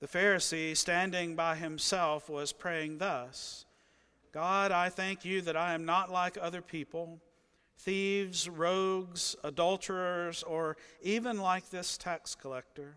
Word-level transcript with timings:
The 0.00 0.08
Pharisee, 0.08 0.74
standing 0.74 1.36
by 1.36 1.56
himself, 1.56 2.30
was 2.30 2.52
praying 2.52 2.98
thus 2.98 3.66
God, 4.32 4.72
I 4.72 4.88
thank 4.88 5.24
you 5.24 5.42
that 5.42 5.56
I 5.56 5.74
am 5.74 5.84
not 5.84 6.10
like 6.10 6.38
other 6.40 6.62
people, 6.62 7.20
thieves, 7.78 8.48
rogues, 8.48 9.36
adulterers, 9.42 10.42
or 10.42 10.76
even 11.02 11.38
like 11.38 11.68
this 11.68 11.98
tax 11.98 12.34
collector. 12.34 12.96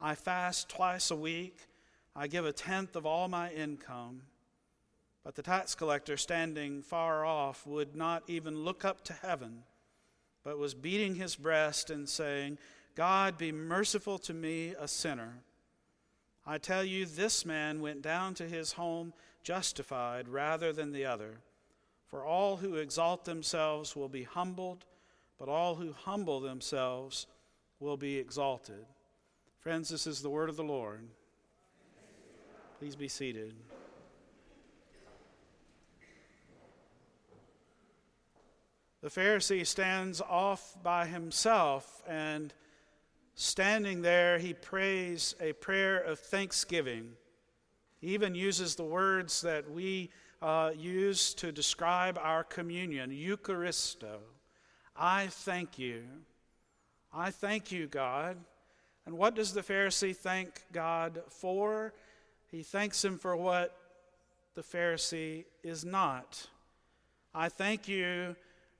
I 0.00 0.14
fast 0.14 0.68
twice 0.68 1.10
a 1.10 1.16
week, 1.16 1.58
I 2.14 2.28
give 2.28 2.46
a 2.46 2.52
tenth 2.52 2.94
of 2.94 3.04
all 3.04 3.28
my 3.28 3.50
income. 3.50 4.22
But 5.24 5.34
the 5.34 5.42
tax 5.42 5.74
collector, 5.74 6.16
standing 6.16 6.82
far 6.82 7.24
off, 7.24 7.66
would 7.66 7.96
not 7.96 8.22
even 8.28 8.62
look 8.62 8.84
up 8.84 9.02
to 9.04 9.12
heaven, 9.12 9.64
but 10.44 10.58
was 10.58 10.74
beating 10.74 11.16
his 11.16 11.34
breast 11.34 11.90
and 11.90 12.08
saying, 12.08 12.58
God, 12.94 13.36
be 13.36 13.50
merciful 13.50 14.18
to 14.20 14.34
me, 14.34 14.74
a 14.78 14.86
sinner. 14.86 15.42
I 16.46 16.58
tell 16.58 16.84
you, 16.84 17.06
this 17.06 17.46
man 17.46 17.80
went 17.80 18.02
down 18.02 18.34
to 18.34 18.48
his 18.48 18.72
home 18.72 19.14
justified 19.42 20.28
rather 20.28 20.72
than 20.72 20.92
the 20.92 21.06
other. 21.06 21.38
For 22.08 22.24
all 22.24 22.56
who 22.56 22.76
exalt 22.76 23.24
themselves 23.24 23.96
will 23.96 24.08
be 24.08 24.24
humbled, 24.24 24.84
but 25.38 25.48
all 25.48 25.76
who 25.76 25.92
humble 25.92 26.40
themselves 26.40 27.26
will 27.80 27.96
be 27.96 28.18
exalted. 28.18 28.86
Friends, 29.60 29.88
this 29.88 30.06
is 30.06 30.20
the 30.20 30.30
word 30.30 30.48
of 30.48 30.56
the 30.56 30.62
Lord. 30.62 31.08
Please 32.78 32.96
be 32.96 33.08
seated. 33.08 33.54
The 39.00 39.08
Pharisee 39.10 39.66
stands 39.66 40.20
off 40.20 40.76
by 40.82 41.06
himself, 41.06 42.02
and 42.08 42.54
standing 43.34 44.02
there, 44.02 44.38
he 44.38 44.54
prays 44.54 45.34
a 45.40 45.52
prayer 45.52 45.98
of 45.98 46.18
thanksgiving. 46.18 47.12
He 48.00 48.08
even 48.08 48.34
uses 48.34 48.74
the 48.74 48.84
words 48.84 49.40
that 49.42 49.70
we 49.70 50.10
uh, 50.42 50.72
use 50.76 51.34
to 51.34 51.52
describe 51.52 52.18
our 52.18 52.44
communion 52.44 53.10
Eucharisto. 53.10 54.18
I 54.96 55.28
thank 55.28 55.78
you. 55.78 56.04
I 57.12 57.30
thank 57.30 57.72
you, 57.72 57.86
God. 57.86 58.36
And 59.06 59.16
what 59.16 59.34
does 59.34 59.52
the 59.52 59.62
Pharisee 59.62 60.16
thank 60.16 60.62
God 60.72 61.22
for? 61.28 61.92
He 62.50 62.62
thanks 62.62 63.04
Him 63.04 63.18
for 63.18 63.36
what 63.36 63.76
the 64.54 64.62
Pharisee 64.62 65.44
is 65.62 65.84
not. 65.84 66.46
I 67.34 67.48
thank 67.48 67.88
you 67.88 68.36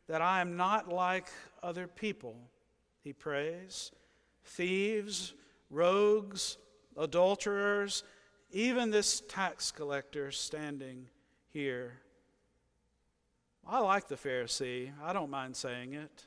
that 0.06 0.22
I 0.22 0.40
am 0.40 0.56
not 0.56 0.88
like 0.88 1.28
other 1.62 1.86
people, 1.86 2.36
he 3.02 3.12
prays. 3.12 3.90
Thieves, 4.44 5.34
rogues, 5.70 6.58
adulterers, 6.96 8.04
even 8.50 8.90
this 8.90 9.20
tax 9.28 9.70
collector 9.70 10.30
standing 10.30 11.08
here. 11.52 11.94
I 13.66 13.80
like 13.80 14.08
the 14.08 14.16
Pharisee. 14.16 14.92
I 15.02 15.12
don't 15.12 15.30
mind 15.30 15.56
saying 15.56 15.94
it. 15.94 16.26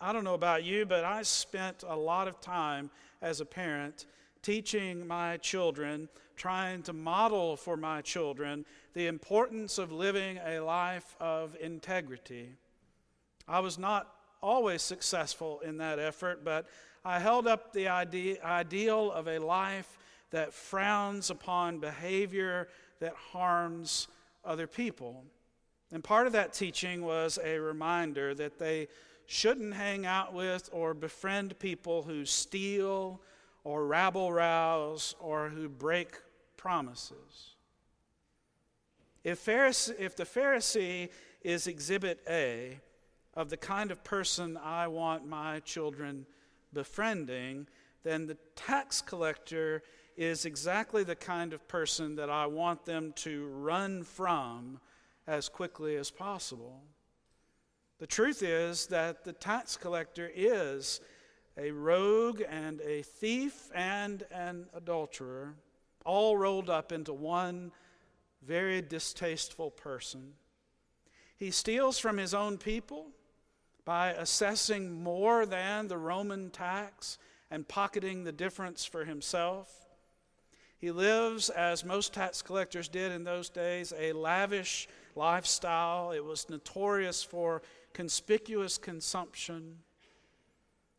I 0.00 0.12
don't 0.12 0.24
know 0.24 0.34
about 0.34 0.64
you, 0.64 0.84
but 0.84 1.04
I 1.04 1.22
spent 1.22 1.84
a 1.86 1.96
lot 1.96 2.28
of 2.28 2.40
time 2.40 2.90
as 3.22 3.40
a 3.40 3.46
parent 3.46 4.04
teaching 4.42 5.06
my 5.06 5.38
children, 5.38 6.08
trying 6.36 6.82
to 6.82 6.92
model 6.92 7.56
for 7.56 7.76
my 7.76 8.02
children 8.02 8.66
the 8.92 9.06
importance 9.06 9.78
of 9.78 9.90
living 9.92 10.38
a 10.44 10.60
life 10.60 11.16
of 11.18 11.56
integrity. 11.60 12.50
I 13.48 13.60
was 13.60 13.78
not 13.78 14.12
always 14.42 14.82
successful 14.82 15.60
in 15.60 15.78
that 15.78 15.98
effort, 15.98 16.44
but 16.44 16.66
I 17.06 17.20
held 17.20 17.46
up 17.46 17.72
the 17.72 17.86
idea, 17.86 18.42
ideal 18.42 19.12
of 19.12 19.28
a 19.28 19.38
life 19.38 19.96
that 20.30 20.52
frowns 20.52 21.30
upon 21.30 21.78
behavior 21.78 22.66
that 22.98 23.14
harms 23.30 24.08
other 24.44 24.66
people. 24.66 25.22
And 25.92 26.02
part 26.02 26.26
of 26.26 26.32
that 26.32 26.52
teaching 26.52 27.02
was 27.02 27.38
a 27.44 27.60
reminder 27.60 28.34
that 28.34 28.58
they 28.58 28.88
shouldn't 29.26 29.74
hang 29.74 30.04
out 30.04 30.34
with 30.34 30.68
or 30.72 30.94
befriend 30.94 31.56
people 31.60 32.02
who 32.02 32.24
steal 32.24 33.20
or 33.62 33.86
rabble 33.86 34.32
rouse 34.32 35.14
or 35.20 35.48
who 35.48 35.68
break 35.68 36.16
promises. 36.56 37.54
If, 39.22 39.44
Pharisee, 39.44 39.94
if 40.00 40.16
the 40.16 40.24
Pharisee 40.24 41.10
is 41.40 41.68
exhibit 41.68 42.18
A, 42.28 42.80
of 43.34 43.48
the 43.48 43.56
kind 43.56 43.92
of 43.92 44.02
person 44.02 44.56
I 44.56 44.88
want 44.88 45.24
my 45.28 45.60
children 45.60 46.26
befriending, 46.76 47.66
then 48.04 48.26
the 48.26 48.36
tax 48.54 49.00
collector 49.00 49.82
is 50.14 50.44
exactly 50.44 51.02
the 51.04 51.16
kind 51.16 51.54
of 51.54 51.66
person 51.68 52.16
that 52.16 52.28
I 52.28 52.44
want 52.44 52.84
them 52.84 53.14
to 53.16 53.46
run 53.46 54.02
from 54.02 54.78
as 55.26 55.48
quickly 55.48 55.96
as 55.96 56.10
possible. 56.10 56.82
The 57.98 58.06
truth 58.06 58.42
is 58.42 58.88
that 58.88 59.24
the 59.24 59.32
tax 59.32 59.78
collector 59.78 60.30
is 60.34 61.00
a 61.56 61.70
rogue 61.70 62.42
and 62.46 62.82
a 62.82 63.00
thief 63.00 63.70
and 63.74 64.22
an 64.30 64.66
adulterer, 64.74 65.54
all 66.04 66.36
rolled 66.36 66.68
up 66.68 66.92
into 66.92 67.14
one 67.14 67.72
very 68.42 68.82
distasteful 68.82 69.70
person. 69.70 70.34
He 71.38 71.50
steals 71.50 71.98
from 71.98 72.18
his 72.18 72.34
own 72.34 72.58
people 72.58 73.06
by 73.86 74.10
assessing 74.10 75.02
more 75.02 75.46
than 75.46 75.88
the 75.88 75.96
Roman 75.96 76.50
tax 76.50 77.16
and 77.50 77.66
pocketing 77.66 78.24
the 78.24 78.32
difference 78.32 78.84
for 78.84 79.04
himself. 79.04 79.86
He 80.76 80.90
lives, 80.90 81.48
as 81.48 81.84
most 81.84 82.12
tax 82.12 82.42
collectors 82.42 82.88
did 82.88 83.12
in 83.12 83.24
those 83.24 83.48
days, 83.48 83.94
a 83.96 84.12
lavish 84.12 84.88
lifestyle. 85.14 86.10
It 86.10 86.24
was 86.24 86.50
notorious 86.50 87.22
for 87.22 87.62
conspicuous 87.94 88.76
consumption. 88.76 89.78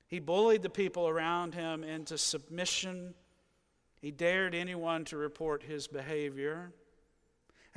He 0.07 0.19
bullied 0.19 0.63
the 0.63 0.69
people 0.69 1.09
around 1.09 1.53
him 1.53 1.83
into 1.83 2.17
submission. 2.17 3.13
He 4.01 4.11
dared 4.11 4.55
anyone 4.55 5.03
to 5.05 5.17
report 5.17 5.61
his 5.61 5.87
behavior. 5.87 6.71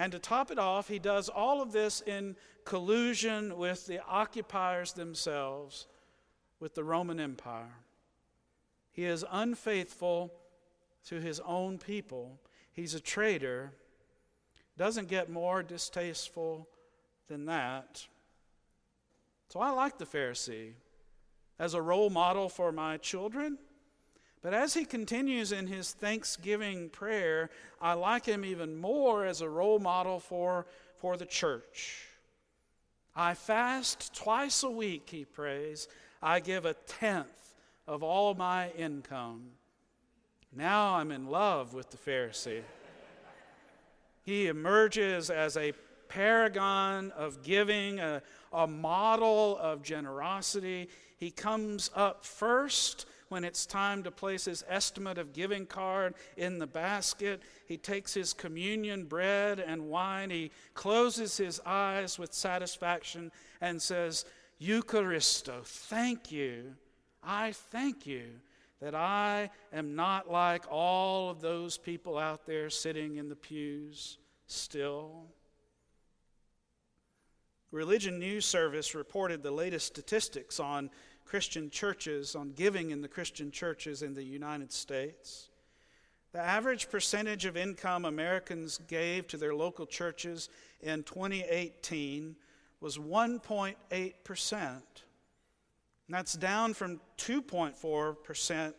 And 0.00 0.12
to 0.12 0.18
top 0.18 0.50
it 0.50 0.58
off, 0.58 0.88
he 0.88 0.98
does 0.98 1.28
all 1.28 1.60
of 1.60 1.72
this 1.72 2.00
in 2.00 2.34
collusion 2.64 3.58
with 3.58 3.86
the 3.86 4.02
occupiers 4.02 4.94
themselves, 4.94 5.88
with 6.58 6.74
the 6.74 6.82
Roman 6.82 7.20
Empire. 7.20 7.74
He 8.92 9.04
is 9.04 9.26
unfaithful 9.30 10.32
to 11.04 11.20
his 11.20 11.38
own 11.40 11.76
people. 11.76 12.40
He's 12.72 12.94
a 12.94 13.00
traitor. 13.00 13.74
Doesn't 14.78 15.08
get 15.08 15.28
more 15.28 15.62
distasteful 15.62 16.66
than 17.28 17.44
that. 17.44 18.06
So 19.50 19.60
I 19.60 19.68
like 19.68 19.98
the 19.98 20.06
Pharisee 20.06 20.72
as 21.58 21.74
a 21.74 21.82
role 21.82 22.08
model 22.08 22.48
for 22.48 22.72
my 22.72 22.96
children. 22.96 23.58
But 24.42 24.54
as 24.54 24.72
he 24.74 24.84
continues 24.84 25.52
in 25.52 25.66
his 25.66 25.92
thanksgiving 25.92 26.88
prayer, 26.88 27.50
I 27.80 27.92
like 27.92 28.24
him 28.24 28.44
even 28.44 28.76
more 28.76 29.26
as 29.26 29.42
a 29.42 29.48
role 29.48 29.78
model 29.78 30.18
for, 30.18 30.66
for 30.98 31.16
the 31.16 31.26
church. 31.26 32.06
I 33.14 33.34
fast 33.34 34.14
twice 34.14 34.62
a 34.62 34.70
week, 34.70 35.08
he 35.10 35.24
prays. 35.24 35.88
I 36.22 36.40
give 36.40 36.64
a 36.64 36.74
tenth 36.74 37.54
of 37.86 38.02
all 38.02 38.34
my 38.34 38.70
income. 38.70 39.42
Now 40.56 40.94
I'm 40.94 41.12
in 41.12 41.26
love 41.26 41.74
with 41.74 41.90
the 41.90 41.96
Pharisee. 41.96 42.62
He 44.22 44.46
emerges 44.46 45.28
as 45.28 45.56
a 45.56 45.72
paragon 46.08 47.10
of 47.12 47.42
giving, 47.42 48.00
a, 48.00 48.22
a 48.52 48.66
model 48.66 49.58
of 49.58 49.82
generosity. 49.82 50.88
He 51.18 51.30
comes 51.30 51.90
up 51.94 52.24
first 52.24 53.06
when 53.30 53.44
it's 53.44 53.64
time 53.64 54.02
to 54.02 54.10
place 54.10 54.44
his 54.44 54.64
estimate 54.68 55.16
of 55.16 55.32
giving 55.32 55.64
card 55.64 56.14
in 56.36 56.58
the 56.58 56.66
basket. 56.66 57.40
He 57.66 57.76
takes 57.78 58.12
his 58.12 58.32
communion 58.34 59.04
bread 59.04 59.60
and 59.60 59.88
wine. 59.88 60.30
He 60.30 60.50
closes 60.74 61.36
his 61.36 61.60
eyes 61.64 62.18
with 62.18 62.34
satisfaction 62.34 63.32
and 63.60 63.80
says, 63.80 64.26
Eucharisto, 64.60 65.64
thank 65.64 66.30
you. 66.30 66.74
I 67.22 67.52
thank 67.52 68.06
you 68.06 68.24
that 68.80 68.94
I 68.94 69.50
am 69.72 69.94
not 69.94 70.30
like 70.30 70.64
all 70.70 71.30
of 71.30 71.40
those 71.40 71.78
people 71.78 72.18
out 72.18 72.46
there 72.46 72.68
sitting 72.68 73.16
in 73.16 73.28
the 73.28 73.36
pews 73.36 74.18
still. 74.46 75.26
Religion 77.70 78.18
News 78.18 78.44
Service 78.44 78.94
reported 78.94 79.42
the 79.42 79.50
latest 79.50 79.86
statistics 79.86 80.58
on 80.58 80.90
Christian 81.24 81.70
churches, 81.70 82.34
on 82.34 82.52
giving 82.52 82.90
in 82.90 83.00
the 83.02 83.08
Christian 83.08 83.52
churches 83.52 84.02
in 84.02 84.14
the 84.14 84.24
United 84.24 84.72
States. 84.72 85.48
The 86.32 86.40
average 86.40 86.90
percentage 86.90 87.44
of 87.44 87.56
income 87.56 88.04
Americans 88.04 88.80
gave 88.88 89.28
to 89.28 89.36
their 89.36 89.54
local 89.54 89.86
churches 89.86 90.48
in 90.80 91.02
2018 91.04 92.36
was 92.80 92.98
1.8%. 92.98 94.82
That's 96.08 96.32
down 96.34 96.74
from 96.74 97.00
2.4% 97.18 98.74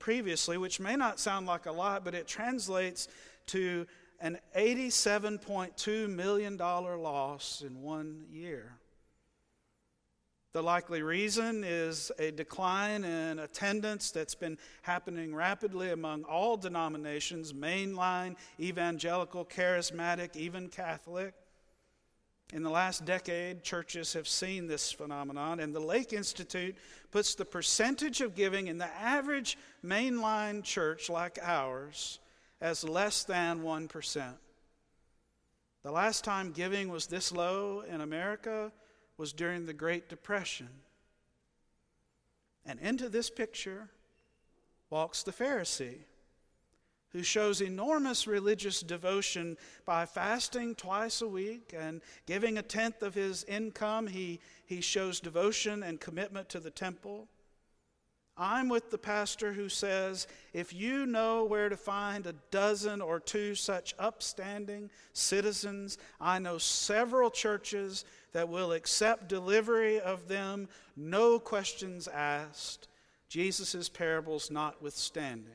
previously, 0.00 0.58
which 0.58 0.80
may 0.80 0.96
not 0.96 1.20
sound 1.20 1.46
like 1.46 1.66
a 1.66 1.72
lot, 1.72 2.04
but 2.04 2.14
it 2.14 2.26
translates 2.26 3.06
to 3.46 3.86
an 4.22 4.38
$87.2 4.56 6.08
million 6.08 6.56
loss 6.56 7.64
in 7.66 7.82
one 7.82 8.24
year. 8.30 8.76
The 10.52 10.62
likely 10.62 11.02
reason 11.02 11.64
is 11.64 12.12
a 12.20 12.30
decline 12.30 13.02
in 13.04 13.40
attendance 13.40 14.12
that's 14.12 14.36
been 14.36 14.58
happening 14.82 15.34
rapidly 15.34 15.90
among 15.90 16.22
all 16.24 16.56
denominations 16.56 17.52
mainline, 17.52 18.36
evangelical, 18.60 19.44
charismatic, 19.44 20.36
even 20.36 20.68
Catholic. 20.68 21.34
In 22.52 22.62
the 22.62 22.70
last 22.70 23.04
decade, 23.04 23.64
churches 23.64 24.12
have 24.12 24.28
seen 24.28 24.68
this 24.68 24.92
phenomenon, 24.92 25.58
and 25.58 25.74
the 25.74 25.80
Lake 25.80 26.12
Institute 26.12 26.76
puts 27.10 27.34
the 27.34 27.46
percentage 27.46 28.20
of 28.20 28.36
giving 28.36 28.68
in 28.68 28.78
the 28.78 28.94
average 29.00 29.58
mainline 29.84 30.62
church 30.62 31.08
like 31.10 31.38
ours 31.42 32.20
as 32.62 32.84
less 32.84 33.24
than 33.24 33.60
1%. 33.62 34.34
The 35.82 35.90
last 35.90 36.22
time 36.22 36.52
giving 36.52 36.88
was 36.88 37.08
this 37.08 37.32
low 37.32 37.80
in 37.80 38.00
America 38.00 38.70
was 39.18 39.32
during 39.32 39.66
the 39.66 39.72
Great 39.72 40.08
Depression. 40.08 40.68
And 42.64 42.78
into 42.78 43.08
this 43.08 43.30
picture 43.30 43.90
walks 44.90 45.24
the 45.24 45.32
Pharisee, 45.32 46.04
who 47.10 47.24
shows 47.24 47.60
enormous 47.60 48.28
religious 48.28 48.80
devotion 48.80 49.58
by 49.84 50.06
fasting 50.06 50.76
twice 50.76 51.20
a 51.20 51.26
week 51.26 51.74
and 51.76 52.00
giving 52.26 52.58
a 52.58 52.62
tenth 52.62 53.02
of 53.02 53.14
his 53.14 53.42
income. 53.44 54.06
He, 54.06 54.38
he 54.66 54.80
shows 54.80 55.18
devotion 55.18 55.82
and 55.82 56.00
commitment 56.00 56.48
to 56.50 56.60
the 56.60 56.70
temple. 56.70 57.26
I'm 58.36 58.68
with 58.68 58.90
the 58.90 58.98
pastor 58.98 59.52
who 59.52 59.68
says 59.68 60.26
if 60.52 60.72
you 60.72 61.04
know 61.06 61.44
where 61.44 61.68
to 61.68 61.76
find 61.76 62.26
a 62.26 62.34
dozen 62.50 63.00
or 63.00 63.20
two 63.20 63.54
such 63.54 63.94
upstanding 63.98 64.90
citizens, 65.12 65.98
I 66.20 66.38
know 66.38 66.58
several 66.58 67.30
churches 67.30 68.04
that 68.32 68.48
will 68.48 68.72
accept 68.72 69.28
delivery 69.28 70.00
of 70.00 70.28
them, 70.28 70.68
no 70.96 71.38
questions 71.38 72.08
asked, 72.08 72.88
Jesus' 73.28 73.88
parables 73.88 74.50
notwithstanding. 74.50 75.52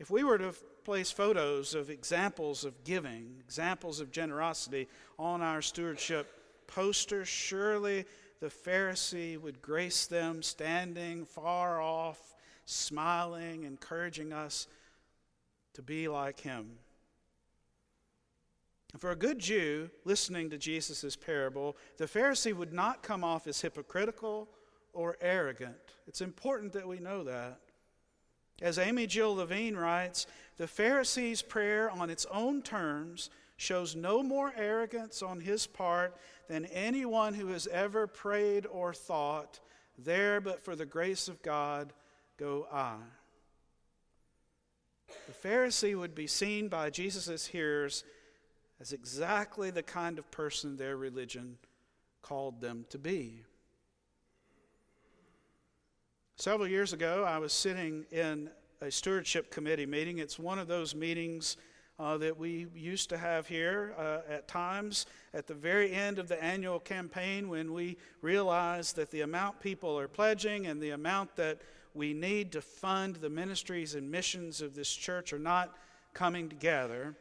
If 0.00 0.10
we 0.10 0.24
were 0.24 0.38
to 0.38 0.54
place 0.84 1.10
photos 1.10 1.74
of 1.74 1.90
examples 1.90 2.64
of 2.64 2.84
giving, 2.84 3.36
examples 3.44 4.00
of 4.00 4.10
generosity 4.10 4.88
on 5.18 5.42
our 5.42 5.62
stewardship 5.62 6.26
posters, 6.66 7.28
surely 7.28 8.06
the 8.40 8.48
Pharisee 8.48 9.38
would 9.38 9.60
grace 9.60 10.06
them, 10.06 10.42
standing 10.42 11.24
far 11.24 11.80
off, 11.80 12.34
smiling, 12.64 13.64
encouraging 13.64 14.32
us 14.32 14.66
to 15.74 15.82
be 15.82 16.08
like 16.08 16.40
him. 16.40 16.78
For 18.98 19.10
a 19.10 19.16
good 19.16 19.38
Jew 19.38 19.90
listening 20.04 20.50
to 20.50 20.58
Jesus' 20.58 21.14
parable, 21.14 21.76
the 21.96 22.06
Pharisee 22.06 22.54
would 22.54 22.72
not 22.72 23.02
come 23.02 23.22
off 23.22 23.46
as 23.46 23.60
hypocritical 23.60 24.48
or 24.92 25.16
arrogant. 25.20 25.76
It's 26.08 26.20
important 26.20 26.72
that 26.72 26.88
we 26.88 26.98
know 26.98 27.22
that. 27.24 27.60
As 28.60 28.78
Amy 28.78 29.06
Jill 29.06 29.36
Levine 29.36 29.76
writes, 29.76 30.26
the 30.56 30.66
Pharisee's 30.66 31.40
prayer 31.40 31.90
on 31.90 32.10
its 32.10 32.26
own 32.30 32.62
terms 32.62 33.30
shows 33.60 33.94
no 33.94 34.22
more 34.22 34.54
arrogance 34.56 35.20
on 35.20 35.38
his 35.38 35.66
part 35.66 36.16
than 36.48 36.64
anyone 36.64 37.34
who 37.34 37.48
has 37.48 37.66
ever 37.66 38.06
prayed 38.06 38.64
or 38.64 38.94
thought, 38.94 39.60
There 39.98 40.40
but 40.40 40.64
for 40.64 40.74
the 40.74 40.86
grace 40.86 41.28
of 41.28 41.42
God 41.42 41.92
go 42.38 42.66
I. 42.72 42.96
The 45.26 45.48
Pharisee 45.48 45.94
would 45.94 46.14
be 46.14 46.26
seen 46.26 46.68
by 46.68 46.88
Jesus' 46.88 47.48
hearers 47.48 48.02
as 48.80 48.94
exactly 48.94 49.70
the 49.70 49.82
kind 49.82 50.18
of 50.18 50.30
person 50.30 50.78
their 50.78 50.96
religion 50.96 51.58
called 52.22 52.62
them 52.62 52.86
to 52.88 52.98
be. 52.98 53.42
Several 56.36 56.66
years 56.66 56.94
ago, 56.94 57.24
I 57.28 57.36
was 57.36 57.52
sitting 57.52 58.06
in 58.10 58.48
a 58.80 58.90
stewardship 58.90 59.50
committee 59.50 59.84
meeting. 59.84 60.16
It's 60.16 60.38
one 60.38 60.58
of 60.58 60.66
those 60.66 60.94
meetings 60.94 61.58
uh, 62.00 62.16
that 62.16 62.38
we 62.38 62.66
used 62.74 63.10
to 63.10 63.18
have 63.18 63.46
here 63.46 63.92
uh, 63.98 64.20
at 64.32 64.48
times 64.48 65.04
at 65.34 65.46
the 65.46 65.54
very 65.54 65.92
end 65.92 66.18
of 66.18 66.28
the 66.28 66.42
annual 66.42 66.80
campaign 66.80 67.48
when 67.48 67.74
we 67.74 67.98
realize 68.22 68.94
that 68.94 69.10
the 69.10 69.20
amount 69.20 69.60
people 69.60 69.98
are 69.98 70.08
pledging 70.08 70.66
and 70.66 70.80
the 70.80 70.90
amount 70.90 71.36
that 71.36 71.60
we 71.92 72.14
need 72.14 72.52
to 72.52 72.62
fund 72.62 73.16
the 73.16 73.28
ministries 73.28 73.94
and 73.94 74.10
missions 74.10 74.62
of 74.62 74.74
this 74.74 74.90
church 74.90 75.34
are 75.34 75.38
not 75.38 75.76
coming 76.14 76.48
together. 76.48 77.14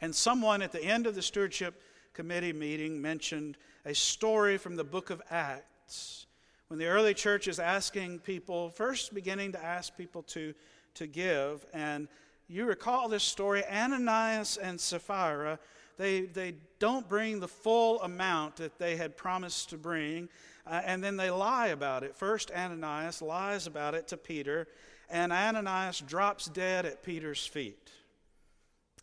And 0.00 0.14
someone 0.14 0.62
at 0.62 0.70
the 0.70 0.84
end 0.84 1.08
of 1.08 1.16
the 1.16 1.22
stewardship 1.22 1.82
committee 2.14 2.52
meeting 2.52 3.02
mentioned 3.02 3.56
a 3.84 3.94
story 3.94 4.56
from 4.56 4.76
the 4.76 4.84
book 4.84 5.10
of 5.10 5.20
Acts 5.30 6.26
when 6.68 6.78
the 6.78 6.86
early 6.86 7.14
church 7.14 7.48
is 7.48 7.58
asking 7.58 8.20
people, 8.20 8.70
first 8.70 9.14
beginning 9.14 9.52
to 9.52 9.64
ask 9.64 9.96
people 9.96 10.22
to, 10.22 10.54
to 10.94 11.06
give. 11.06 11.64
And 11.72 12.06
you 12.48 12.64
recall 12.64 13.08
this 13.08 13.24
story 13.24 13.62
Ananias 13.66 14.56
and 14.56 14.80
Sapphira, 14.80 15.58
they, 15.98 16.22
they 16.22 16.54
don't 16.78 17.08
bring 17.08 17.40
the 17.40 17.48
full 17.48 18.00
amount 18.02 18.56
that 18.56 18.78
they 18.78 18.96
had 18.96 19.16
promised 19.16 19.70
to 19.70 19.76
bring, 19.76 20.28
uh, 20.66 20.80
and 20.84 21.02
then 21.02 21.16
they 21.16 21.30
lie 21.30 21.68
about 21.68 22.04
it. 22.04 22.16
First, 22.16 22.50
Ananias 22.50 23.20
lies 23.20 23.66
about 23.66 23.94
it 23.94 24.08
to 24.08 24.16
Peter, 24.16 24.68
and 25.10 25.32
Ananias 25.32 26.00
drops 26.00 26.46
dead 26.46 26.86
at 26.86 27.02
Peter's 27.02 27.46
feet. 27.46 27.90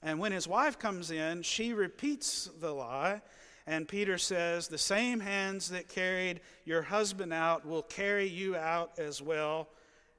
And 0.02 0.20
when 0.20 0.32
his 0.32 0.48
wife 0.48 0.78
comes 0.80 1.12
in, 1.12 1.42
she 1.42 1.74
repeats 1.74 2.50
the 2.60 2.72
lie. 2.72 3.22
And 3.68 3.88
Peter 3.88 4.18
says, 4.20 4.68
The 4.68 4.78
same 4.78 5.20
hands 5.20 5.70
that 5.70 5.90
carried 5.90 6.42
your 6.64 6.84
husband 6.84 7.34
out 7.34 7.66
will 7.66 7.82
carry 7.82 8.28
you 8.28 8.56
out 8.56 8.92
as 9.00 9.22
well. 9.22 9.70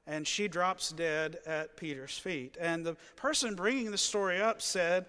And 0.07 0.25
she 0.25 0.47
drops 0.47 0.91
dead 0.91 1.39
at 1.45 1.75
Peter's 1.75 2.17
feet. 2.17 2.57
And 2.59 2.85
the 2.85 2.95
person 3.17 3.55
bringing 3.55 3.91
the 3.91 3.97
story 3.97 4.41
up 4.41 4.61
said, 4.61 5.05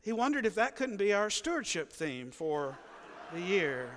he 0.00 0.12
wondered 0.12 0.46
if 0.46 0.54
that 0.54 0.76
couldn't 0.76 0.98
be 0.98 1.12
our 1.12 1.28
stewardship 1.28 1.92
theme 1.92 2.30
for 2.30 2.78
the 3.34 3.40
year. 3.40 3.90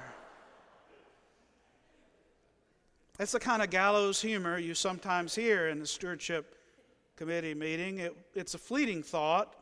That's 3.20 3.34
the 3.34 3.40
kind 3.40 3.62
of 3.62 3.70
gallows 3.70 4.20
humor 4.20 4.58
you 4.58 4.74
sometimes 4.74 5.36
hear 5.36 5.68
in 5.68 5.80
the 5.80 5.86
stewardship 5.86 6.56
committee 7.16 7.54
meeting. 7.54 8.00
It, 8.00 8.18
it's 8.34 8.56
a 8.56 8.58
fleeting 8.58 9.04
thought, 9.04 9.54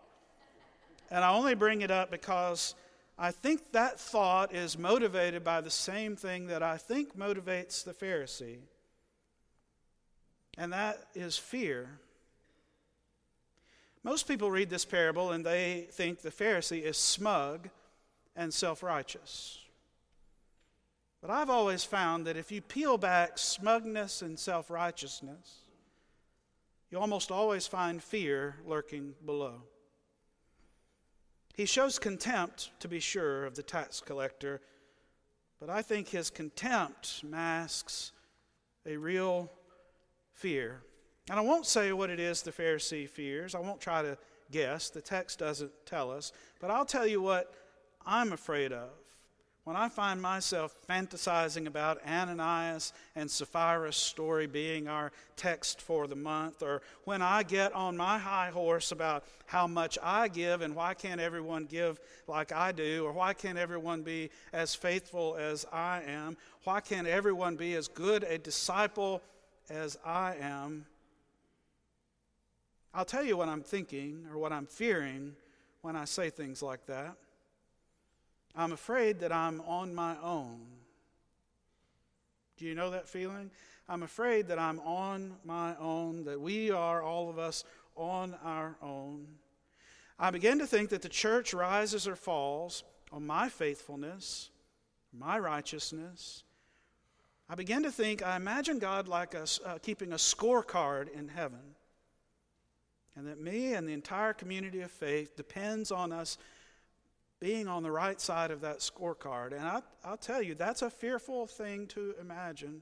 and 1.11 1.25
I 1.25 1.33
only 1.33 1.55
bring 1.55 1.81
it 1.81 1.91
up 1.91 2.11
because 2.11 2.75
I 3.17 3.31
think 3.31 3.71
that 3.71 3.99
thought 3.99 4.53
is 4.53 4.77
motivated 4.77 5.43
by 5.43 5.59
the 5.61 5.71
same 5.71 6.15
thing 6.15 6.47
that 6.47 6.61
I 6.61 6.77
think 6.77 7.17
motivates 7.17 7.83
the 7.83 7.93
Pharisee, 7.93 8.59
and 10.57 10.73
that 10.73 11.05
is 11.13 11.37
fear. 11.37 11.87
Most 14.03 14.27
people 14.27 14.49
read 14.49 14.69
this 14.69 14.85
parable 14.85 15.31
and 15.31 15.45
they 15.45 15.87
think 15.91 16.21
the 16.21 16.31
Pharisee 16.31 16.81
is 16.81 16.97
smug 16.97 17.69
and 18.35 18.53
self 18.53 18.81
righteous. 18.81 19.59
But 21.21 21.31
I've 21.31 21.49
always 21.49 21.83
found 21.83 22.25
that 22.25 22.37
if 22.37 22.51
you 22.51 22.61
peel 22.61 22.97
back 22.97 23.37
smugness 23.37 24.21
and 24.21 24.37
self 24.37 24.69
righteousness, 24.69 25.57
you 26.89 26.99
almost 26.99 27.31
always 27.31 27.67
find 27.67 28.01
fear 28.01 28.55
lurking 28.65 29.13
below. 29.25 29.63
He 31.53 31.65
shows 31.65 31.97
contempt, 31.97 32.69
to 32.79 32.87
be 32.87 32.99
sure, 32.99 33.45
of 33.45 33.55
the 33.55 33.63
tax 33.63 33.99
collector, 33.99 34.61
but 35.59 35.69
I 35.69 35.81
think 35.81 36.07
his 36.07 36.29
contempt 36.29 37.23
masks 37.23 38.11
a 38.85 38.95
real 38.95 39.51
fear. 40.37 40.81
And 41.29 41.39
I 41.39 41.41
won't 41.41 41.65
say 41.65 41.91
what 41.91 42.09
it 42.09 42.19
is 42.19 42.41
the 42.41 42.51
Pharisee 42.51 43.09
fears. 43.09 43.55
I 43.55 43.59
won't 43.59 43.81
try 43.81 44.01
to 44.01 44.17
guess. 44.51 44.89
The 44.89 45.01
text 45.01 45.39
doesn't 45.39 45.71
tell 45.85 46.11
us. 46.11 46.31
But 46.61 46.71
I'll 46.71 46.85
tell 46.85 47.07
you 47.07 47.21
what 47.21 47.53
I'm 48.05 48.31
afraid 48.31 48.71
of 48.71 48.89
when 49.67 49.75
I 49.75 49.89
find 49.89 50.21
myself 50.21 50.73
fantasizing 50.87 51.67
about 51.67 51.99
Ananias 52.07 52.93
and 53.17 53.29
Sapphira's 53.29 53.97
story 53.97 54.47
being 54.47 54.87
our 54.87 55.11
text 55.35 55.81
for 55.81 56.07
the 56.07 56.15
month, 56.15 56.63
or 56.63 56.81
when 57.03 57.21
I 57.21 57.43
get 57.43 57.73
on 57.73 57.97
my 57.97 58.17
high 58.17 58.49
horse 58.49 58.93
about 58.93 59.25
how 59.45 59.67
much 59.67 59.97
I 60.01 60.29
give 60.29 60.61
and 60.61 60.73
why 60.73 60.93
can't 60.93 61.19
everyone 61.19 61.65
give 61.65 61.99
like 62.29 62.53
I 62.53 62.71
do, 62.71 63.03
or 63.05 63.11
why 63.11 63.33
can't 63.33 63.57
everyone 63.57 64.03
be 64.03 64.29
as 64.53 64.73
faithful 64.73 65.35
as 65.35 65.65
I 65.73 66.01
am, 66.07 66.37
why 66.63 66.79
can't 66.79 67.05
everyone 67.05 67.57
be 67.57 67.75
as 67.75 67.89
good 67.89 68.23
a 68.23 68.37
disciple 68.37 69.21
as 69.69 69.97
I 70.05 70.35
am, 70.39 70.85
I'll 72.93 73.05
tell 73.05 73.23
you 73.23 73.37
what 73.37 73.49
I'm 73.49 73.61
thinking 73.61 74.25
or 74.31 74.37
what 74.37 74.51
I'm 74.51 74.65
fearing 74.65 75.33
when 75.81 75.95
I 75.95 76.05
say 76.05 76.29
things 76.29 76.61
like 76.63 76.85
that. 76.87 77.15
I'm 78.55 78.71
afraid 78.71 79.19
that 79.19 79.31
I'm 79.31 79.61
on 79.61 79.93
my 79.93 80.15
own. 80.23 80.61
Do 82.57 82.65
you 82.65 82.73
know 82.73 82.89
that 82.89 83.07
feeling? 83.07 83.51
I'm 83.87 84.03
afraid 84.03 84.47
that 84.47 84.57
I'm 84.57 84.79
on 84.79 85.35
my 85.45 85.75
own, 85.77 86.25
that 86.25 86.41
we 86.41 86.71
are, 86.71 87.01
all 87.01 87.29
of 87.29 87.37
us, 87.37 87.63
on 87.95 88.35
our 88.43 88.75
own. 88.81 89.27
I 90.19 90.31
begin 90.31 90.57
to 90.59 90.67
think 90.67 90.89
that 90.89 91.03
the 91.03 91.09
church 91.09 91.53
rises 91.53 92.07
or 92.07 92.15
falls 92.15 92.83
on 93.11 93.27
my 93.27 93.47
faithfulness, 93.47 94.49
my 95.13 95.37
righteousness. 95.37 96.43
I 97.49 97.55
begin 97.55 97.83
to 97.83 97.91
think, 97.91 98.21
I 98.21 98.35
imagine 98.35 98.77
God 98.77 99.07
like 99.07 99.33
us 99.33 99.59
uh, 99.65 99.77
keeping 99.81 100.11
a 100.11 100.17
scorecard 100.17 101.09
in 101.09 101.29
heaven. 101.29 101.75
And 103.15 103.27
that 103.27 103.39
me 103.39 103.73
and 103.73 103.87
the 103.87 103.93
entire 103.93 104.33
community 104.33 104.81
of 104.81 104.91
faith 104.91 105.35
depends 105.35 105.91
on 105.91 106.11
us 106.11 106.37
being 107.39 107.67
on 107.67 107.83
the 107.83 107.91
right 107.91 108.19
side 108.19 108.51
of 108.51 108.61
that 108.61 108.79
scorecard. 108.79 109.53
And 109.53 109.61
I, 109.61 109.81
I'll 110.03 110.17
tell 110.17 110.41
you, 110.41 110.55
that's 110.55 110.81
a 110.81 110.89
fearful 110.89 111.47
thing 111.47 111.87
to 111.87 112.15
imagine. 112.19 112.81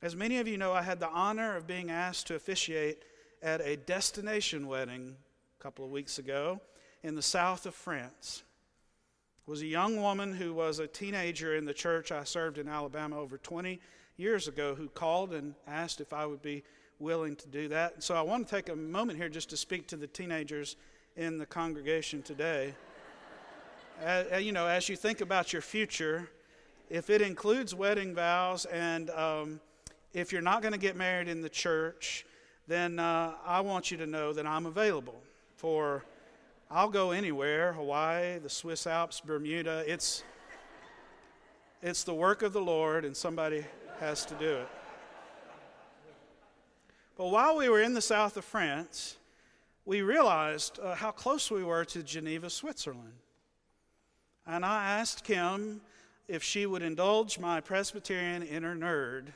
As 0.00 0.14
many 0.14 0.38
of 0.38 0.48
you 0.48 0.58
know, 0.58 0.72
I 0.72 0.82
had 0.82 1.00
the 1.00 1.08
honor 1.08 1.56
of 1.56 1.66
being 1.66 1.90
asked 1.90 2.28
to 2.28 2.34
officiate 2.34 3.04
at 3.42 3.60
a 3.62 3.76
destination 3.76 4.66
wedding 4.66 5.16
a 5.58 5.62
couple 5.62 5.84
of 5.84 5.90
weeks 5.90 6.18
ago 6.18 6.60
in 7.02 7.14
the 7.14 7.22
south 7.22 7.66
of 7.66 7.74
France. 7.74 8.42
Was 9.46 9.62
a 9.62 9.66
young 9.66 10.00
woman 10.00 10.32
who 10.32 10.54
was 10.54 10.78
a 10.78 10.86
teenager 10.86 11.56
in 11.56 11.64
the 11.64 11.74
church 11.74 12.12
I 12.12 12.24
served 12.24 12.58
in 12.58 12.68
Alabama 12.68 13.18
over 13.18 13.38
20 13.38 13.80
years 14.16 14.46
ago 14.48 14.74
who 14.74 14.88
called 14.88 15.32
and 15.32 15.54
asked 15.66 16.00
if 16.00 16.12
I 16.12 16.26
would 16.26 16.42
be 16.42 16.62
willing 16.98 17.34
to 17.36 17.48
do 17.48 17.68
that. 17.68 17.94
And 17.94 18.02
so 18.02 18.14
I 18.14 18.20
want 18.20 18.46
to 18.46 18.54
take 18.54 18.68
a 18.68 18.76
moment 18.76 19.18
here 19.18 19.28
just 19.28 19.50
to 19.50 19.56
speak 19.56 19.88
to 19.88 19.96
the 19.96 20.06
teenagers 20.06 20.76
in 21.16 21.38
the 21.38 21.46
congregation 21.46 22.22
today. 22.22 22.74
uh, 24.04 24.36
you 24.36 24.52
know, 24.52 24.66
as 24.66 24.88
you 24.88 24.96
think 24.96 25.20
about 25.20 25.52
your 25.52 25.62
future, 25.62 26.30
if 26.90 27.08
it 27.08 27.22
includes 27.22 27.74
wedding 27.74 28.14
vows 28.14 28.66
and 28.66 29.10
um, 29.10 29.60
if 30.12 30.32
you're 30.32 30.42
not 30.42 30.60
going 30.60 30.72
to 30.72 30.78
get 30.78 30.96
married 30.96 31.28
in 31.28 31.40
the 31.40 31.48
church, 31.48 32.26
then 32.66 32.98
uh, 32.98 33.34
I 33.44 33.60
want 33.60 33.90
you 33.90 33.96
to 33.96 34.06
know 34.06 34.32
that 34.32 34.46
I'm 34.46 34.66
available 34.66 35.20
for, 35.56 36.04
I'll 36.72 36.88
go 36.88 37.10
anywhere 37.10 37.72
Hawaii, 37.72 38.38
the 38.38 38.48
Swiss 38.48 38.86
Alps, 38.86 39.20
Bermuda. 39.20 39.82
It's, 39.88 40.22
it's 41.82 42.04
the 42.04 42.14
work 42.14 42.42
of 42.42 42.52
the 42.52 42.60
Lord, 42.60 43.04
and 43.04 43.16
somebody 43.16 43.64
has 43.98 44.24
to 44.26 44.34
do 44.34 44.58
it. 44.58 44.68
But 47.16 47.30
while 47.30 47.56
we 47.56 47.68
were 47.68 47.82
in 47.82 47.92
the 47.92 48.00
south 48.00 48.36
of 48.36 48.44
France, 48.44 49.16
we 49.84 50.02
realized 50.02 50.78
uh, 50.78 50.94
how 50.94 51.10
close 51.10 51.50
we 51.50 51.64
were 51.64 51.84
to 51.86 52.04
Geneva, 52.04 52.48
Switzerland. 52.48 53.14
And 54.46 54.64
I 54.64 55.00
asked 55.00 55.24
Kim 55.24 55.80
if 56.28 56.44
she 56.44 56.66
would 56.66 56.82
indulge 56.82 57.40
my 57.40 57.60
Presbyterian 57.60 58.44
inner 58.44 58.76
nerd 58.76 59.32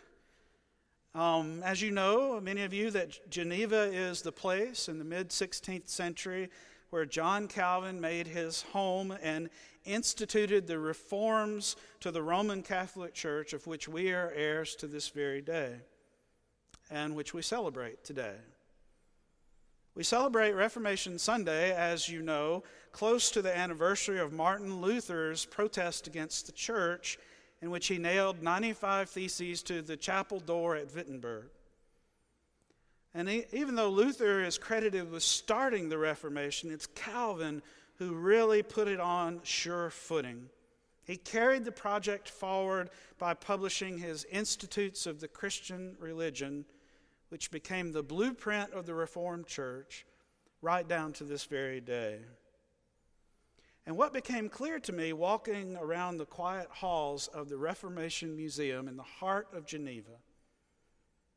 um, 1.14 1.62
as 1.62 1.80
you 1.80 1.92
know, 1.92 2.40
many 2.40 2.64
of 2.64 2.74
you, 2.74 2.90
that 2.90 3.30
Geneva 3.30 3.82
is 3.92 4.22
the 4.22 4.32
place 4.32 4.88
in 4.88 4.98
the 4.98 5.04
mid 5.04 5.28
16th 5.28 5.88
century 5.88 6.50
where 6.94 7.04
John 7.04 7.48
Calvin 7.48 8.00
made 8.00 8.28
his 8.28 8.62
home 8.70 9.18
and 9.20 9.50
instituted 9.84 10.68
the 10.68 10.78
reforms 10.78 11.74
to 11.98 12.12
the 12.12 12.22
Roman 12.22 12.62
Catholic 12.62 13.14
Church, 13.14 13.52
of 13.52 13.66
which 13.66 13.88
we 13.88 14.12
are 14.12 14.30
heirs 14.32 14.76
to 14.76 14.86
this 14.86 15.08
very 15.08 15.40
day 15.40 15.72
and 16.92 17.16
which 17.16 17.34
we 17.34 17.42
celebrate 17.42 18.04
today. 18.04 18.36
We 19.96 20.04
celebrate 20.04 20.52
Reformation 20.52 21.18
Sunday, 21.18 21.72
as 21.72 22.08
you 22.08 22.22
know, 22.22 22.62
close 22.92 23.28
to 23.32 23.42
the 23.42 23.58
anniversary 23.58 24.20
of 24.20 24.32
Martin 24.32 24.80
Luther's 24.80 25.44
protest 25.44 26.06
against 26.06 26.46
the 26.46 26.52
church 26.52 27.18
in 27.60 27.72
which 27.72 27.88
he 27.88 27.98
nailed 27.98 28.40
95 28.40 29.10
theses 29.10 29.64
to 29.64 29.82
the 29.82 29.96
chapel 29.96 30.38
door 30.38 30.76
at 30.76 30.94
Wittenberg. 30.94 31.46
And 33.14 33.28
even 33.52 33.76
though 33.76 33.90
Luther 33.90 34.42
is 34.42 34.58
credited 34.58 35.10
with 35.10 35.22
starting 35.22 35.88
the 35.88 35.98
Reformation, 35.98 36.72
it's 36.72 36.86
Calvin 36.86 37.62
who 37.96 38.14
really 38.14 38.62
put 38.62 38.88
it 38.88 38.98
on 38.98 39.40
sure 39.44 39.90
footing. 39.90 40.48
He 41.04 41.16
carried 41.16 41.64
the 41.64 41.72
project 41.72 42.28
forward 42.28 42.90
by 43.18 43.34
publishing 43.34 43.98
his 43.98 44.24
Institutes 44.24 45.06
of 45.06 45.20
the 45.20 45.28
Christian 45.28 45.96
Religion, 46.00 46.64
which 47.28 47.52
became 47.52 47.92
the 47.92 48.02
blueprint 48.02 48.72
of 48.72 48.86
the 48.86 48.94
Reformed 48.94 49.46
Church 49.46 50.04
right 50.60 50.86
down 50.88 51.12
to 51.12 51.24
this 51.24 51.44
very 51.44 51.80
day. 51.80 52.18
And 53.86 53.96
what 53.96 54.14
became 54.14 54.48
clear 54.48 54.80
to 54.80 54.92
me 54.92 55.12
walking 55.12 55.76
around 55.76 56.16
the 56.16 56.24
quiet 56.24 56.68
halls 56.70 57.28
of 57.28 57.50
the 57.50 57.58
Reformation 57.58 58.34
Museum 58.34 58.88
in 58.88 58.96
the 58.96 59.02
heart 59.02 59.48
of 59.52 59.66
Geneva 59.66 60.18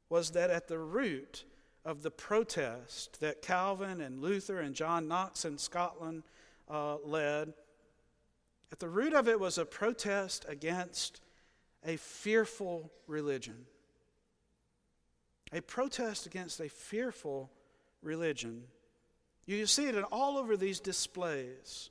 was 0.10 0.32
that 0.32 0.50
at 0.50 0.70
the 0.70 0.80
root 0.80 1.44
of 1.88 2.04
the 2.04 2.12
protest 2.12 3.22
that 3.22 3.42
Calvin 3.42 4.02
and 4.02 4.22
Luther 4.22 4.60
and 4.60 4.76
John 4.76 5.08
Knox 5.08 5.46
in 5.46 5.58
Scotland 5.58 6.24
uh, 6.70 6.98
led, 6.98 7.54
at 8.74 8.80
the 8.80 8.90
root 8.90 9.14
of 9.14 9.30
it 9.30 9.40
was 9.40 9.58
a 9.58 9.64
protest 9.64 10.46
against 10.50 11.22
a 11.86 11.96
fearful 11.96 12.92
religion. 13.08 13.66
A 15.54 15.62
protest 15.62 16.26
against 16.26 16.60
a 16.60 16.68
fearful 16.68 17.50
religion. 18.02 18.64
You 19.46 19.66
see 19.66 19.88
it 19.88 19.96
in 19.96 20.04
all 20.04 20.38
over 20.38 20.58
these 20.58 20.82
displays 20.82 21.90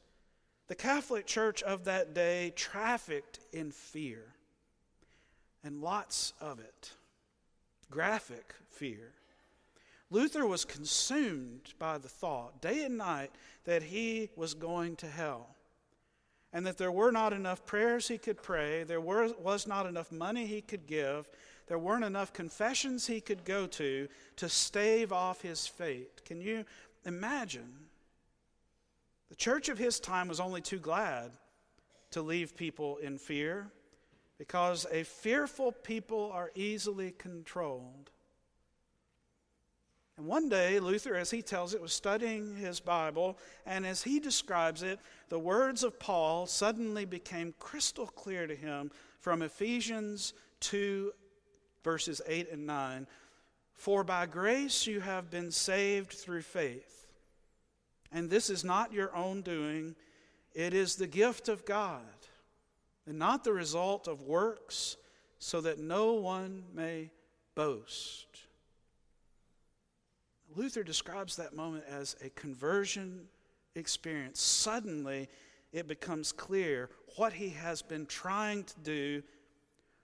the 0.69 0.75
Catholic 0.75 1.25
Church 1.25 1.63
of 1.63 1.85
that 1.85 2.13
day 2.13 2.53
trafficked 2.55 3.39
in 3.51 3.71
fear, 3.71 4.35
and 5.65 5.81
lots 5.81 6.35
of 6.39 6.61
it. 6.61 6.91
Graphic 7.89 8.53
fear. 8.69 9.15
Luther 10.11 10.47
was 10.47 10.65
consumed 10.65 11.75
by 11.79 11.99
the 11.99 12.09
thought, 12.09 12.61
day 12.61 12.85
and 12.85 12.97
night, 12.97 13.33
that 13.65 13.83
he 13.83 14.31
was 14.37 14.55
going 14.55 14.97
to 14.97 15.07
hell. 15.07 15.57
And 16.53 16.67
that 16.67 16.79
there 16.79 16.93
were 16.93 17.11
not 17.11 17.33
enough 17.33 17.67
prayers 17.67 18.09
he 18.09 18.19
could 18.19 18.43
pray, 18.43 18.85
there 18.85 19.01
were, 19.01 19.33
was 19.41 19.67
not 19.67 19.87
enough 19.87 20.13
money 20.13 20.47
he 20.47 20.61
could 20.61 20.87
give, 20.87 21.29
there 21.67 21.79
weren't 21.79 22.05
enough 22.05 22.33
confessions 22.33 23.07
he 23.07 23.21
could 23.21 23.45
go 23.45 23.67
to 23.67 24.09
to 24.37 24.49
stave 24.49 25.13
off 25.13 25.43
his 25.43 25.67
fate. 25.67 26.25
Can 26.25 26.41
you 26.41 26.65
imagine 27.05 27.87
the 29.29 29.35
church 29.35 29.69
of 29.69 29.79
his 29.79 29.99
time 29.99 30.29
was 30.29 30.41
only 30.41 30.61
too 30.61 30.79
glad 30.79 31.33
to 32.13 32.23
leave 32.23 32.57
people 32.57 32.99
in 32.99 33.19
fear 33.19 33.71
because 34.39 34.87
a 34.93 35.03
fearful 35.03 35.73
people 35.73 36.31
are 36.33 36.51
easily 36.55 37.11
controlled. 37.13 38.11
And 40.17 40.27
one 40.27 40.49
day, 40.49 40.81
Luther, 40.81 41.15
as 41.15 41.31
he 41.31 41.43
tells 41.43 41.75
it, 41.75 41.81
was 41.81 41.93
studying 41.93 42.57
his 42.57 42.81
Bible, 42.81 43.39
and 43.67 43.87
as 43.87 44.03
he 44.03 44.19
describes 44.19 44.83
it, 44.83 44.99
the 45.29 45.39
words 45.39 45.85
of 45.85 45.99
Paul 45.99 46.47
suddenly 46.47 47.05
became 47.05 47.55
crystal 47.59 48.07
clear 48.07 48.47
to 48.47 48.57
him 48.57 48.91
from 49.21 49.43
Ephesians 49.43 50.33
2, 50.61 51.13
verses 51.85 52.23
8 52.27 52.51
and 52.51 52.67
9. 52.67 53.07
For 53.75 54.05
by 54.05 54.25
grace 54.25 54.87
you 54.87 55.01
have 55.01 55.31
been 55.31 55.51
saved 55.51 56.13
through 56.13 56.43
faith. 56.43 57.07
And 58.11 58.31
this 58.31 58.49
is 58.49 58.65
not 58.65 58.95
your 58.95 59.15
own 59.15 59.43
doing, 59.43 59.95
it 60.55 60.73
is 60.73 60.97
the 60.97 61.07
gift 61.07 61.51
of 61.51 61.67
God, 61.67 62.01
and 63.07 63.19
not 63.19 63.45
the 63.45 63.53
result 63.53 64.09
of 64.09 64.23
works, 64.23 64.97
so 65.39 65.61
that 65.61 65.79
no 65.79 66.15
one 66.15 66.65
may 66.73 67.11
boast. 67.55 68.46
Luther 70.57 70.83
describes 70.83 71.37
that 71.37 71.55
moment 71.55 71.85
as 71.89 72.17
a 72.25 72.31
conversion 72.31 73.27
experience. 73.75 74.41
Suddenly, 74.41 75.29
it 75.73 75.87
becomes 75.87 76.33
clear 76.33 76.89
what 77.17 77.35
he 77.35 77.51
has 77.51 77.83
been 77.83 78.07
trying 78.07 78.65
to 78.65 78.75
do. 78.83 79.23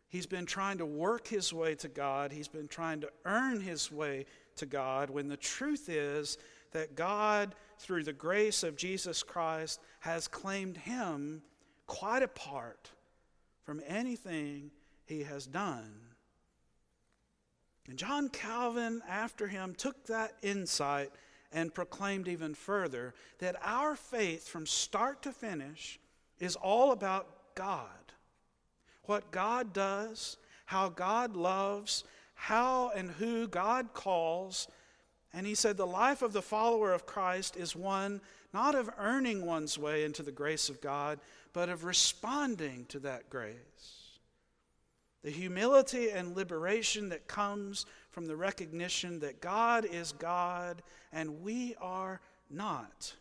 He's 0.08 0.26
been 0.26 0.44
trying 0.44 0.76
to 0.78 0.86
work 0.86 1.26
his 1.26 1.54
way 1.54 1.74
to 1.76 1.88
God, 1.88 2.32
he's 2.32 2.48
been 2.48 2.68
trying 2.68 3.00
to 3.00 3.10
earn 3.24 3.60
his 3.60 3.90
way 3.90 4.26
to 4.56 4.66
God, 4.66 5.08
when 5.08 5.28
the 5.28 5.38
truth 5.38 5.88
is 5.88 6.36
that 6.72 6.94
God, 6.94 7.54
through 7.78 8.04
the 8.04 8.12
grace 8.12 8.62
of 8.62 8.76
Jesus 8.76 9.22
Christ, 9.22 9.80
has 10.00 10.28
claimed 10.28 10.76
him 10.76 11.40
quite 11.86 12.22
apart 12.22 12.90
from 13.62 13.80
anything 13.86 14.70
he 15.06 15.22
has 15.22 15.46
done. 15.46 16.11
And 17.88 17.98
John 17.98 18.28
Calvin, 18.28 19.02
after 19.08 19.48
him, 19.48 19.74
took 19.74 20.06
that 20.06 20.34
insight 20.42 21.10
and 21.52 21.74
proclaimed 21.74 22.28
even 22.28 22.54
further 22.54 23.14
that 23.38 23.56
our 23.62 23.94
faith 23.94 24.48
from 24.48 24.66
start 24.66 25.22
to 25.22 25.32
finish 25.32 25.98
is 26.38 26.56
all 26.56 26.92
about 26.92 27.54
God. 27.54 27.88
What 29.04 29.30
God 29.30 29.72
does, 29.72 30.36
how 30.66 30.88
God 30.88 31.36
loves, 31.36 32.04
how 32.34 32.90
and 32.94 33.10
who 33.10 33.48
God 33.48 33.92
calls, 33.94 34.68
and 35.34 35.46
he 35.46 35.54
said, 35.54 35.76
The 35.76 35.86
life 35.86 36.22
of 36.22 36.32
the 36.32 36.42
follower 36.42 36.92
of 36.92 37.06
Christ 37.06 37.56
is 37.56 37.74
one 37.74 38.20
not 38.52 38.74
of 38.74 38.90
earning 38.98 39.46
one's 39.46 39.78
way 39.78 40.04
into 40.04 40.22
the 40.22 40.32
grace 40.32 40.68
of 40.68 40.80
God, 40.80 41.18
but 41.52 41.68
of 41.68 41.84
responding 41.84 42.84
to 42.86 42.98
that 43.00 43.30
grace. 43.30 44.01
The 45.22 45.30
humility 45.30 46.10
and 46.10 46.36
liberation 46.36 47.10
that 47.10 47.28
comes 47.28 47.86
from 48.10 48.26
the 48.26 48.36
recognition 48.36 49.20
that 49.20 49.40
God 49.40 49.84
is 49.84 50.12
God 50.12 50.82
and 51.12 51.42
we 51.42 51.76
are 51.80 52.20
not. 52.50 53.14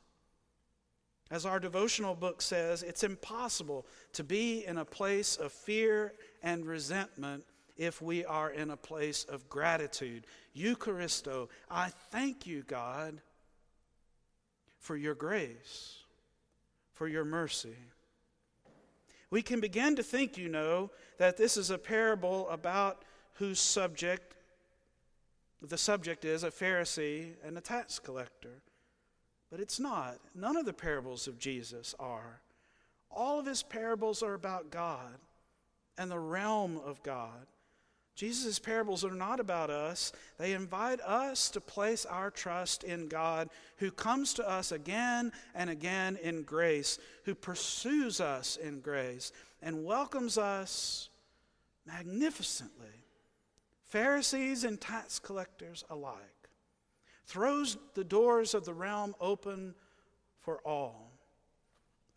As 1.29 1.45
our 1.45 1.59
devotional 1.59 2.15
book 2.15 2.41
says, 2.41 2.83
it's 2.83 3.03
impossible 3.03 3.85
to 4.13 4.23
be 4.23 4.65
in 4.65 4.77
a 4.77 4.85
place 4.85 5.37
of 5.37 5.51
fear 5.51 6.13
and 6.43 6.65
resentment 6.65 7.45
if 7.77 8.01
we 8.01 8.25
are 8.25 8.51
in 8.51 8.71
a 8.71 8.77
place 8.77 9.23
of 9.23 9.47
gratitude. 9.47 10.27
Eucharisto, 10.55 11.47
I 11.69 11.89
thank 12.11 12.45
you, 12.45 12.63
God, 12.63 13.21
for 14.79 14.97
your 14.97 15.15
grace, 15.15 15.99
for 16.91 17.07
your 17.07 17.23
mercy. 17.23 17.77
We 19.31 19.41
can 19.41 19.59
begin 19.59 19.95
to 19.95 20.03
think, 20.03 20.37
you 20.37 20.49
know, 20.49 20.91
that 21.17 21.37
this 21.37 21.57
is 21.57 21.71
a 21.71 21.77
parable 21.77 22.47
about 22.49 23.03
whose 23.35 23.59
subject 23.59 24.35
the 25.61 25.77
subject 25.77 26.25
is 26.25 26.43
a 26.43 26.49
Pharisee 26.49 27.33
and 27.43 27.57
a 27.57 27.61
tax 27.61 27.99
collector. 27.99 28.61
But 29.51 29.59
it's 29.59 29.79
not. 29.79 30.17
None 30.33 30.57
of 30.57 30.65
the 30.65 30.73
parables 30.73 31.27
of 31.27 31.37
Jesus 31.37 31.93
are. 31.99 32.41
All 33.11 33.39
of 33.39 33.45
his 33.45 33.61
parables 33.61 34.23
are 34.23 34.33
about 34.33 34.71
God 34.71 35.17
and 35.97 36.09
the 36.09 36.19
realm 36.19 36.79
of 36.83 37.03
God. 37.03 37.45
Jesus' 38.21 38.59
parables 38.59 39.03
are 39.03 39.15
not 39.15 39.39
about 39.39 39.71
us. 39.71 40.11
They 40.37 40.53
invite 40.53 41.01
us 41.01 41.49
to 41.49 41.59
place 41.59 42.05
our 42.05 42.29
trust 42.29 42.83
in 42.83 43.07
God, 43.07 43.49
who 43.77 43.89
comes 43.89 44.35
to 44.35 44.47
us 44.47 44.71
again 44.71 45.31
and 45.55 45.71
again 45.71 46.19
in 46.21 46.43
grace, 46.43 46.99
who 47.25 47.33
pursues 47.33 48.21
us 48.21 48.57
in 48.57 48.79
grace, 48.81 49.31
and 49.63 49.83
welcomes 49.83 50.37
us 50.37 51.09
magnificently. 51.87 52.93
Pharisees 53.85 54.65
and 54.65 54.79
tax 54.79 55.17
collectors 55.17 55.83
alike, 55.89 56.47
throws 57.25 57.75
the 57.95 58.03
doors 58.03 58.53
of 58.53 58.65
the 58.65 58.73
realm 58.75 59.15
open 59.19 59.73
for 60.41 60.59
all. 60.63 61.11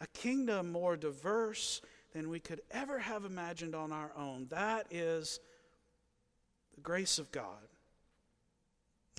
A 0.02 0.06
kingdom 0.08 0.70
more 0.70 0.98
diverse 0.98 1.80
than 2.12 2.28
we 2.28 2.40
could 2.40 2.60
ever 2.70 2.98
have 2.98 3.24
imagined 3.24 3.74
on 3.74 3.90
our 3.90 4.12
own. 4.14 4.48
That 4.50 4.86
is 4.90 5.40
the 6.74 6.80
grace 6.80 7.18
of 7.18 7.30
God. 7.32 7.68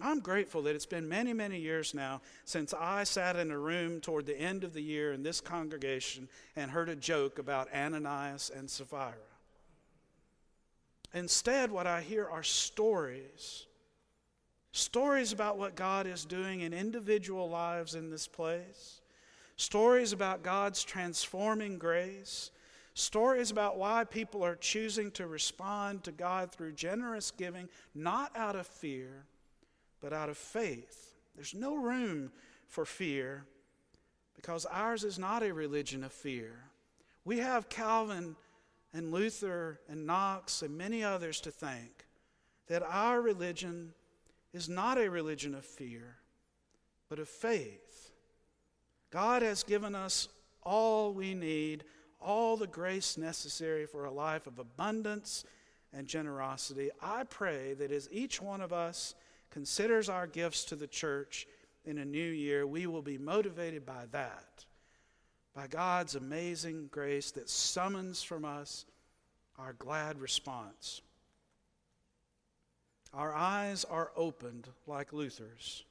I'm 0.02 0.20
grateful 0.20 0.62
that 0.64 0.76
it's 0.76 0.86
been 0.86 1.08
many, 1.08 1.32
many 1.32 1.58
years 1.58 1.94
now 1.94 2.22
since 2.44 2.74
I 2.74 3.06
sat 3.06 3.38
in 3.38 3.50
a 3.50 3.58
room 3.58 4.02
toward 4.02 4.26
the 4.26 4.38
end 4.38 4.66
of 4.66 4.74
the 4.74 4.82
year 4.82 5.14
in 5.14 5.24
this 5.24 5.40
congregation 5.40 6.28
and 6.56 6.70
heard 6.70 6.90
a 6.90 6.96
joke 6.96 7.40
about 7.40 7.74
Ananias 7.74 8.52
and 8.54 8.70
Sapphira. 8.70 9.14
Instead, 11.14 11.72
what 11.72 11.88
I 11.88 12.02
hear 12.02 12.28
are 12.28 12.44
stories 12.44 13.68
stories 14.76 15.32
about 15.32 15.58
what 15.58 15.78
God 15.78 16.06
is 16.06 16.26
doing 16.26 16.60
in 16.60 16.74
individual 16.74 17.50
lives 17.50 17.96
in 17.96 18.10
this 18.10 18.28
place, 18.28 19.00
stories 19.56 20.12
about 20.12 20.44
God's 20.44 20.84
transforming 20.84 21.78
grace, 21.78 22.52
Stories 22.98 23.52
about 23.52 23.78
why 23.78 24.06
people 24.06 24.42
are 24.44 24.56
choosing 24.56 25.12
to 25.12 25.28
respond 25.28 26.06
to 26.06 26.14
God 26.14 26.50
through 26.50 26.72
generous 26.72 27.30
giving, 27.30 27.68
not 27.94 28.32
out 28.38 28.56
of 28.56 28.66
fear, 28.66 29.25
but 30.00 30.14
out 30.14 30.30
of 30.30 30.38
faith. 30.38 31.14
There's 31.36 31.54
no 31.54 31.75
room 31.75 32.32
for 32.70 32.86
fear 32.86 33.44
because 34.34 34.66
ours 34.66 35.04
is 35.04 35.20
not 35.20 35.44
a 35.44 35.54
religion 35.54 36.06
of 36.06 36.14
fear. 36.14 36.54
We 37.25 37.40
have 37.40 37.68
Calvin 37.68 38.38
and 38.94 39.12
Luther 39.12 39.82
and 39.90 40.08
Knox 40.08 40.62
and 40.62 40.78
many 40.78 41.04
others 41.04 41.42
to 41.42 41.52
thank 41.52 42.06
that 42.68 42.82
our 42.82 43.22
religion 43.22 43.94
is 44.54 44.70
not 44.70 44.98
a 44.98 45.10
religion 45.10 45.54
of 45.54 45.66
fear, 45.66 46.16
but 47.10 47.20
of 47.20 47.28
faith. 47.28 48.12
God 49.12 49.42
has 49.42 49.64
given 49.64 49.96
us 49.96 50.29
all 50.64 51.14
we 51.14 51.34
need 51.34 51.84
all 52.25 52.57
the 52.57 52.68
grace 52.68 53.18
necessary 53.18 53.85
for 53.85 54.05
a 54.05 54.11
life 54.11 54.48
of 54.48 54.59
abundance 54.59 55.46
and 55.94 56.07
generosity. 56.07 56.90
I 57.01 57.24
pray 57.24 57.74
that 57.75 57.92
as 57.92 58.09
each 58.11 58.42
one 58.42 58.61
of 58.61 58.74
us 58.74 59.14
considers 59.51 60.09
our 60.09 60.27
gifts 60.27 60.66
to 60.66 60.75
the 60.75 60.88
church 60.88 61.48
in 61.85 62.00
a 62.00 62.05
new 62.05 62.20
year, 62.31 62.66
we 62.66 62.88
will 62.88 63.03
be 63.03 63.18
motivated 63.18 63.85
by 63.85 64.05
that, 64.11 64.66
by 65.53 65.68
God's 65.68 66.16
amazing 66.16 66.88
grace 66.92 67.31
that 67.31 67.50
summons 67.50 68.24
from 68.24 68.44
us 68.44 68.85
our 69.57 69.74
glad 69.74 70.20
response. 70.20 71.01
Our 73.14 73.33
eyes 73.33 73.85
are 73.85 74.11
opened 74.18 74.68
like 74.88 75.14
Luther's 75.14 75.85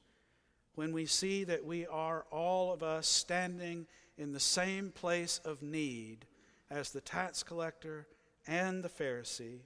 when 0.75 0.93
we 0.93 1.05
see 1.05 1.43
that 1.45 1.65
we 1.65 1.87
are 1.87 2.25
all 2.31 2.71
of 2.71 2.83
us 2.83 3.07
standing 3.07 3.87
in 4.17 4.31
the 4.31 4.39
same 4.39 4.91
place 4.91 5.39
of 5.43 5.61
need 5.61 6.25
as 6.69 6.91
the 6.91 7.01
tax 7.01 7.43
collector 7.43 8.07
and 8.47 8.83
the 8.83 8.89
Pharisee, 8.89 9.59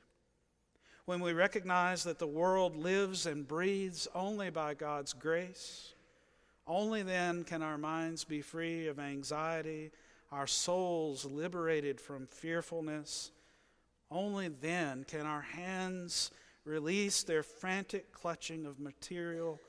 when 1.05 1.19
we 1.21 1.33
recognize 1.33 2.03
that 2.03 2.19
the 2.19 2.27
world 2.27 2.75
lives 2.75 3.25
and 3.25 3.47
breathes 3.47 4.07
only 4.13 4.51
by 4.51 4.75
God's 4.75 5.13
grace, 5.13 5.93
only 6.67 7.01
then 7.01 7.43
can 7.43 7.63
our 7.63 7.79
minds 7.79 8.23
be 8.23 8.41
free 8.41 8.87
of 8.87 8.99
anxiety, 8.99 9.89
our 10.31 10.45
souls 10.45 11.25
liberated 11.25 11.99
from 11.99 12.27
fearfulness. 12.27 13.31
Only 14.11 14.49
then 14.49 15.03
can 15.03 15.25
our 15.25 15.41
hands 15.41 16.29
release 16.63 17.23
their 17.23 17.41
frantic 17.41 18.11
clutching 18.11 18.67
of 18.67 18.79
material 18.79 19.59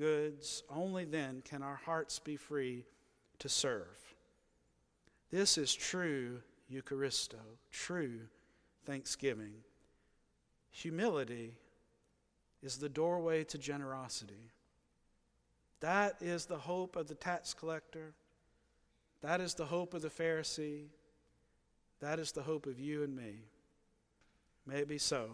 goods. 0.00 0.62
Only 0.74 1.04
then 1.04 1.42
can 1.44 1.62
our 1.62 1.78
hearts 1.84 2.18
be 2.18 2.36
free 2.36 2.86
to 3.38 3.48
serve. 3.48 3.98
This 5.30 5.58
is 5.58 5.72
true 5.72 6.40
Eucharisto, 6.72 7.40
true 7.70 8.20
thanksgiving. 8.86 9.52
Humility 10.70 11.54
is 12.62 12.78
the 12.78 12.88
doorway 12.88 13.44
to 13.44 13.58
generosity. 13.58 14.50
That 15.80 16.16
is 16.20 16.46
the 16.46 16.58
hope 16.58 16.96
of 16.96 17.08
the 17.08 17.14
tax 17.14 17.54
collector. 17.54 18.12
That 19.22 19.40
is 19.40 19.54
the 19.54 19.66
hope 19.66 19.94
of 19.94 20.02
the 20.02 20.08
Pharisee. 20.08 20.86
That 22.00 22.18
is 22.18 22.32
the 22.32 22.42
hope 22.42 22.66
of 22.66 22.80
you 22.80 23.02
and 23.02 23.14
me. 23.14 23.44
May 24.66 24.78
it 24.78 24.88
be 24.88 24.98
so. 24.98 25.30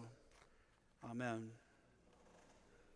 Amen. 1.09 1.51